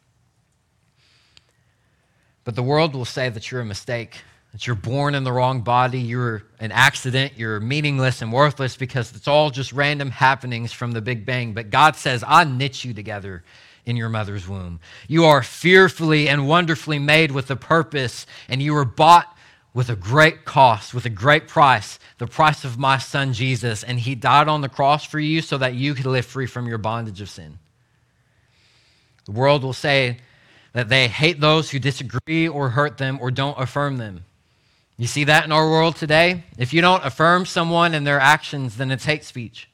[2.44, 4.22] But the world will say that you're a mistake,
[4.56, 9.14] that you're born in the wrong body, you're an accident, you're meaningless and worthless because
[9.14, 11.52] it's all just random happenings from the Big Bang.
[11.52, 13.44] But God says, I knit you together
[13.86, 14.80] in your mother's womb.
[15.10, 19.28] You are fearfully and wonderfully made with a purpose, and you were bought
[19.74, 23.84] with a great cost, with a great price, the price of my son Jesus.
[23.84, 26.66] And he died on the cross for you so that you could live free from
[26.66, 27.60] your bondage of sin.
[29.26, 30.20] The world will say
[30.72, 34.24] that they hate those who disagree or hurt them or don't affirm them.
[34.98, 36.44] You see that in our world today?
[36.58, 39.70] If you don't affirm someone and their actions, then it's hate speech.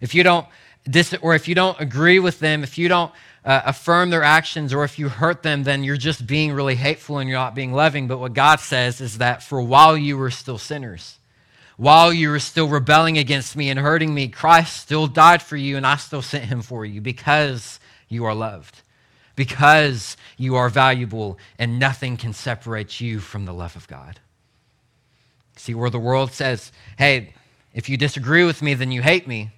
[0.00, 0.46] If you don't
[0.88, 3.12] dis- or if you don't agree with them, if you don't
[3.44, 7.18] uh, affirm their actions, or if you hurt them, then you're just being really hateful
[7.18, 8.06] and you're not being loving.
[8.06, 11.18] But what God says is that for while you were still sinners,
[11.76, 15.76] while you were still rebelling against me and hurting me, Christ still died for you,
[15.76, 18.81] and I still sent him for you because you are loved,
[19.36, 24.20] because you are valuable, and nothing can separate you from the love of God.
[25.56, 27.34] See, where the world says, hey,
[27.74, 29.50] if you disagree with me, then you hate me.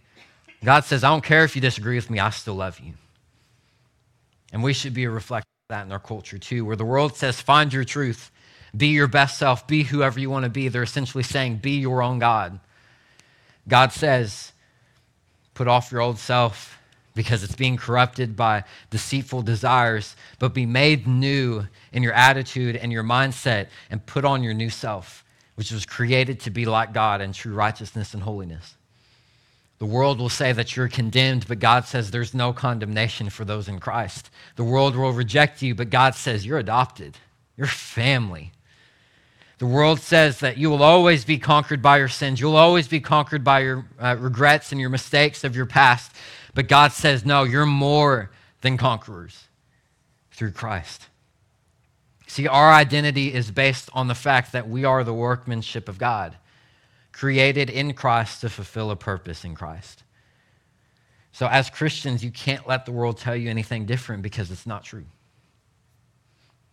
[0.63, 2.95] God says, I don't care if you disagree with me, I still love you.
[4.53, 7.17] And we should be a reflection of that in our culture too, where the world
[7.17, 8.31] says, find your truth,
[8.77, 10.69] be your best self, be whoever you want to be.
[10.69, 12.61] They're essentially saying, be your own God.
[13.67, 14.53] God says,
[15.55, 16.79] put off your old self
[17.15, 22.93] because it's being corrupted by deceitful desires, but be made new in your attitude and
[22.93, 25.25] your mindset and put on your new self,
[25.55, 28.75] which was created to be like God in true righteousness and holiness.
[29.79, 33.69] The world will say that you're condemned, but God says there's no condemnation for those
[33.69, 34.31] in Christ.
[34.57, 37.17] The world will reject you, but God says you're adopted,
[37.57, 38.53] you're family.
[39.59, 42.41] The world says that you will always be conquered by your sins.
[42.41, 46.13] You'll always be conquered by your uh, regrets and your mistakes of your past.
[46.55, 49.49] But God says, no, you're more than conquerors
[50.31, 51.09] through Christ.
[52.27, 56.37] See, our identity is based on the fact that we are the workmanship of God
[57.13, 60.03] created in Christ to fulfill a purpose in Christ.
[61.33, 64.85] So, as Christians, you can't let the world tell you anything different because it's not
[64.85, 65.05] true.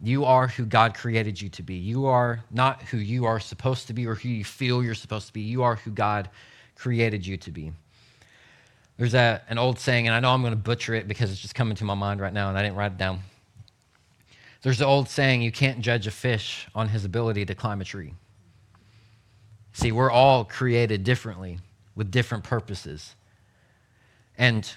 [0.04, 1.76] You are who God created you to be.
[1.76, 5.28] You are not who you are supposed to be or who you feel you're supposed
[5.28, 5.42] to be.
[5.42, 6.30] You are who God
[6.76, 7.72] created you to be.
[8.98, 11.42] There's a, an old saying, and I know I'm going to butcher it because it's
[11.42, 13.22] just coming to my mind right now, and I didn't write it down.
[14.62, 17.84] There's the old saying, you can't judge a fish on his ability to climb a
[17.84, 18.14] tree.
[19.74, 21.60] See, we're all created differently
[21.96, 23.16] with different purposes.
[24.38, 24.72] And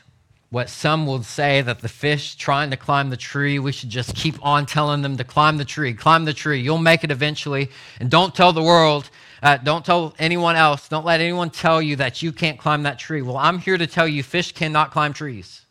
[0.54, 4.14] what some will say that the fish trying to climb the tree, we should just
[4.14, 6.60] keep on telling them to climb the tree, climb the tree.
[6.60, 7.70] You'll make it eventually.
[7.98, 9.10] And don't tell the world,
[9.42, 13.00] uh, don't tell anyone else, don't let anyone tell you that you can't climb that
[13.00, 13.20] tree.
[13.20, 15.62] Well, I'm here to tell you fish cannot climb trees.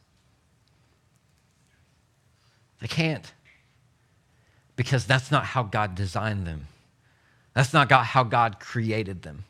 [2.81, 3.31] They can't.
[4.75, 6.67] Because that's not how God designed them.
[7.53, 9.45] That's not God, how God created them.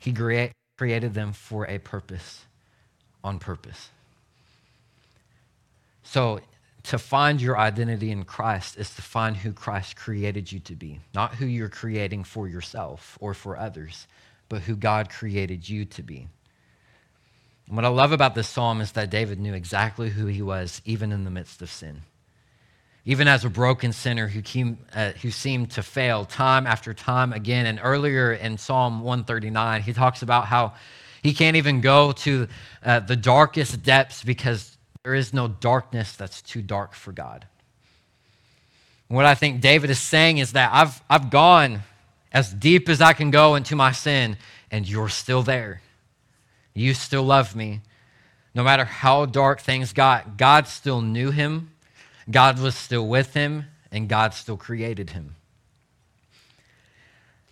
[0.00, 2.44] He create, created them for a purpose,
[3.22, 3.90] on purpose.
[6.06, 6.40] So,
[6.84, 11.00] to find your identity in Christ is to find who Christ created you to be,
[11.12, 14.06] not who you're creating for yourself or for others,
[14.48, 16.28] but who God created you to be.
[17.66, 20.80] And what I love about this psalm is that David knew exactly who he was,
[20.84, 22.02] even in the midst of sin.
[23.04, 27.32] even as a broken sinner who, came, uh, who seemed to fail time after time
[27.32, 27.64] again.
[27.64, 30.74] And earlier in Psalm 139, he talks about how
[31.22, 32.48] he can't even go to
[32.84, 34.75] uh, the darkest depths because
[35.06, 37.46] there is no darkness that's too dark for God.
[39.06, 41.84] What I think David is saying is that I've, I've gone
[42.32, 44.36] as deep as I can go into my sin,
[44.68, 45.80] and you're still there.
[46.74, 47.82] You still love me.
[48.52, 51.70] No matter how dark things got, God still knew him,
[52.28, 55.36] God was still with him, and God still created him.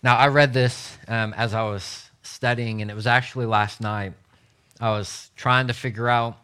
[0.02, 4.14] Now, I read this um, as I was studying, and it was actually last night.
[4.80, 6.36] I was trying to figure out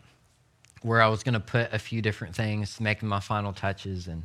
[0.83, 4.25] where I was going to put a few different things, making my final touches, and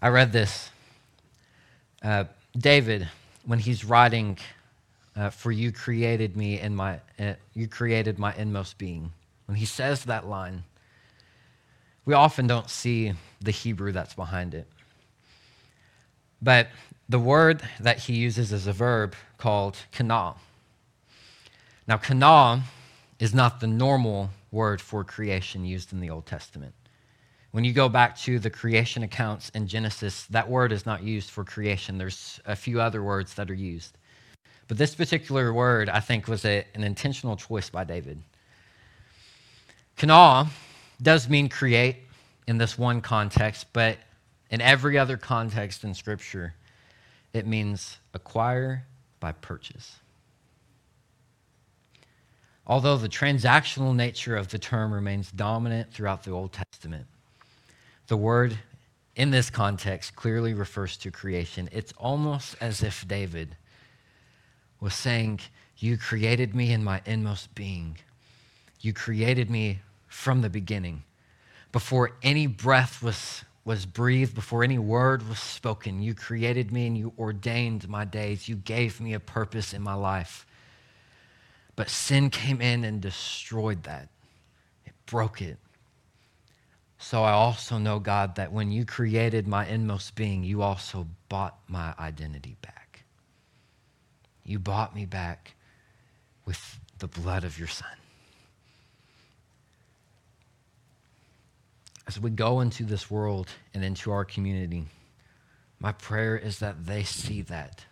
[0.00, 0.70] I read this.
[2.02, 2.24] Uh,
[2.56, 3.08] David,
[3.44, 4.38] when he's writing,
[5.16, 9.12] uh, "For you created me in my, uh, you created my inmost being,"
[9.46, 10.64] when he says that line,
[12.04, 14.68] we often don't see the Hebrew that's behind it.
[16.40, 16.68] But
[17.08, 20.34] the word that he uses is a verb called kana.
[21.86, 22.62] Now, kana
[23.18, 26.72] is not the normal word for creation used in the Old Testament.
[27.50, 31.30] When you go back to the creation accounts in Genesis, that word is not used
[31.30, 31.98] for creation.
[31.98, 33.98] There's a few other words that are used.
[34.66, 38.22] But this particular word, I think, was a, an intentional choice by David.
[39.96, 40.48] Kana
[41.02, 41.96] does mean create
[42.46, 43.98] in this one context, but
[44.50, 46.54] in every other context in Scripture,
[47.32, 48.86] it means acquire
[49.20, 49.96] by purchase.
[52.66, 57.06] Although the transactional nature of the term remains dominant throughout the Old Testament,
[58.06, 58.58] the word
[59.16, 61.68] in this context clearly refers to creation.
[61.72, 63.56] It's almost as if David
[64.80, 65.40] was saying,
[65.78, 67.98] You created me in my inmost being.
[68.80, 71.02] You created me from the beginning.
[71.70, 76.96] Before any breath was, was breathed, before any word was spoken, you created me and
[76.96, 78.48] you ordained my days.
[78.48, 80.46] You gave me a purpose in my life.
[81.76, 84.08] But sin came in and destroyed that,
[84.86, 85.58] it broke it.
[86.98, 91.58] So I also know, God, that when you created my inmost being, you also bought
[91.68, 93.04] my identity back.
[94.44, 95.54] You bought me back
[96.46, 97.88] with the blood of your Son.
[102.06, 104.84] As we go into this world and into our community,
[105.80, 107.84] my prayer is that they see that.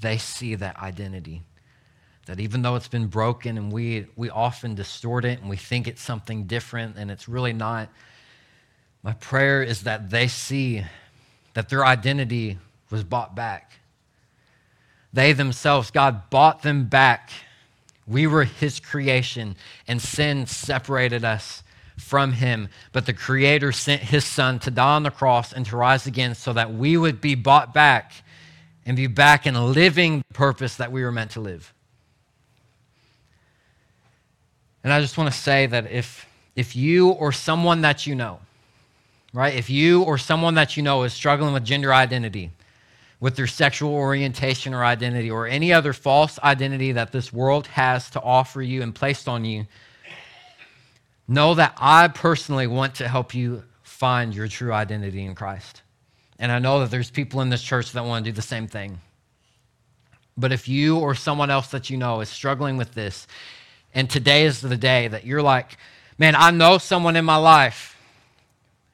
[0.00, 1.42] They see that identity.
[2.26, 5.88] That even though it's been broken and we, we often distort it and we think
[5.88, 7.88] it's something different and it's really not,
[9.02, 10.84] my prayer is that they see
[11.54, 12.58] that their identity
[12.90, 13.72] was bought back.
[15.12, 17.30] They themselves, God bought them back.
[18.06, 19.56] We were His creation,
[19.88, 21.62] and sin separated us
[21.96, 22.68] from Him.
[22.92, 26.34] But the Creator sent His Son to die on the cross and to rise again
[26.34, 28.12] so that we would be bought back
[28.84, 31.72] and be back in living purpose that we were meant to live.
[34.86, 38.38] And I just want to say that if, if you or someone that you know
[39.36, 39.54] right?
[39.54, 42.50] If you or someone that you know is struggling with gender identity,
[43.20, 48.08] with their sexual orientation or identity, or any other false identity that this world has
[48.10, 49.66] to offer you and placed on you,
[51.28, 55.82] know that I personally want to help you find your true identity in Christ.
[56.38, 58.66] And I know that there's people in this church that want to do the same
[58.66, 59.00] thing.
[60.38, 63.26] But if you or someone else that you know is struggling with this,
[63.96, 65.78] and today is the day that you're like,
[66.18, 67.96] man, I know someone in my life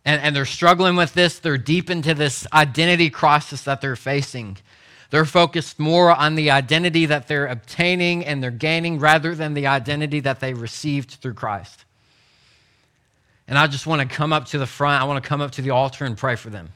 [0.04, 1.40] and, and they're struggling with this.
[1.40, 4.58] They're deep into this identity crisis that they're facing.
[5.10, 9.66] They're focused more on the identity that they're obtaining and they're gaining rather than the
[9.66, 11.84] identity that they received through Christ.
[13.48, 15.02] And I just want to come up to the front.
[15.02, 16.70] I want to come up to the altar and pray for them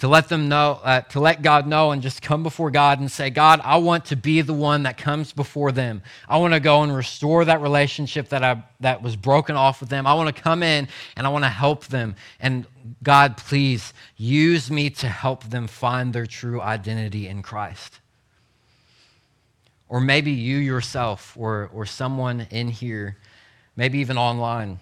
[0.00, 3.12] to let them know, uh, to let God know and just come before God and
[3.12, 6.02] say, God, I want to be the one that comes before them.
[6.26, 9.90] I want to go and restore that relationship that, I, that was broken off with
[9.90, 10.06] them.
[10.06, 12.16] I want to come in and I want to help them.
[12.40, 12.66] And
[13.02, 18.00] God, please use me to help them find their true identity in Christ.
[19.86, 23.18] Or maybe you yourself or, or someone in here,
[23.76, 24.80] maybe even online,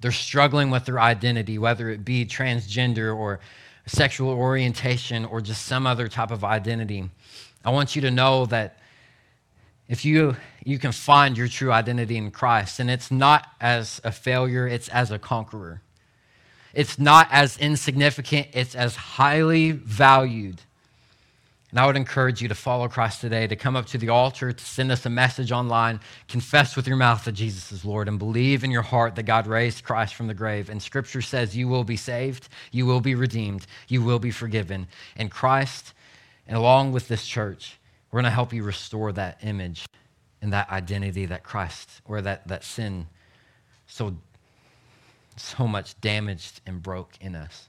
[0.00, 3.40] they're struggling with their identity, whether it be transgender or
[3.86, 7.10] sexual orientation or just some other type of identity.
[7.64, 8.78] I want you to know that
[9.88, 14.12] if you you can find your true identity in Christ and it's not as a
[14.12, 15.82] failure, it's as a conqueror.
[16.72, 20.62] It's not as insignificant, it's as highly valued.
[21.74, 24.52] And I would encourage you to follow Christ today, to come up to the altar,
[24.52, 25.98] to send us a message online,
[26.28, 29.48] confess with your mouth that Jesus is Lord, and believe in your heart that God
[29.48, 30.70] raised Christ from the grave.
[30.70, 34.86] And scripture says you will be saved, you will be redeemed, you will be forgiven.
[35.16, 35.94] And Christ,
[36.46, 37.76] and along with this church,
[38.12, 39.84] we're going to help you restore that image
[40.40, 43.08] and that identity that Christ or that, that sin
[43.88, 44.14] so,
[45.34, 47.68] so much damaged and broke in us.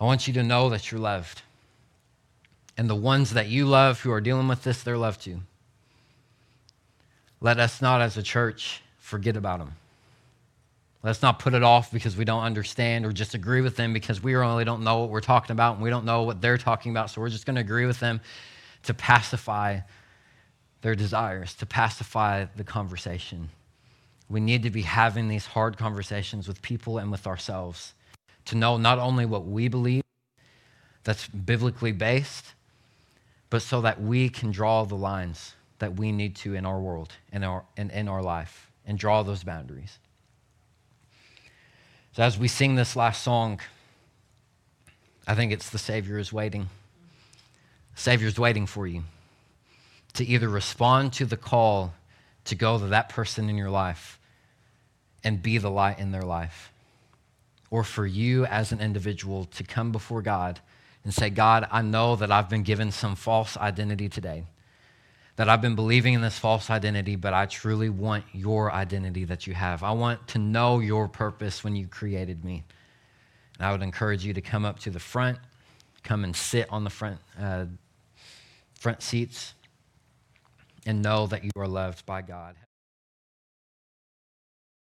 [0.00, 1.42] I want you to know that you're loved.
[2.76, 5.40] And the ones that you love who are dealing with this, they're loved too.
[7.40, 9.72] Let us not, as a church, forget about them.
[11.02, 14.22] Let's not put it off because we don't understand or just agree with them because
[14.22, 16.90] we really don't know what we're talking about and we don't know what they're talking
[16.92, 17.10] about.
[17.10, 18.20] So we're just going to agree with them
[18.82, 19.80] to pacify
[20.82, 23.48] their desires, to pacify the conversation.
[24.28, 27.94] We need to be having these hard conversations with people and with ourselves
[28.46, 30.02] to know not only what we believe
[31.04, 32.54] that's biblically based,
[33.50, 37.12] but so that we can draw the lines that we need to in our world
[37.32, 39.98] and our, in, in our life and draw those boundaries.
[42.12, 43.60] So, as we sing this last song,
[45.26, 46.68] I think it's the Savior is waiting.
[47.94, 49.04] Savior is waiting for you
[50.14, 51.94] to either respond to the call
[52.44, 54.18] to go to that person in your life
[55.22, 56.72] and be the light in their life,
[57.70, 60.60] or for you as an individual to come before God
[61.04, 64.44] and say, God, I know that I've been given some false identity today,
[65.36, 69.46] that I've been believing in this false identity, but I truly want your identity that
[69.46, 69.82] you have.
[69.82, 72.64] I want to know your purpose when you created me.
[73.58, 75.38] And I would encourage you to come up to the front,
[76.02, 77.66] come and sit on the front, uh,
[78.78, 79.54] front seats,
[80.86, 82.56] and know that you are loved by God.